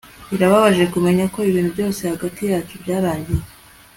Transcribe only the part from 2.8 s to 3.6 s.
byarangiye